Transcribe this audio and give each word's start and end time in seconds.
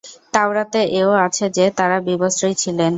তাওরাতে 0.33 0.79
এও 0.93 1.11
আছে 1.25 1.45
যে, 1.57 1.65
তারা 1.77 1.97
বিবস্ত্রই 2.09 2.55
ছিলেন। 2.55 2.89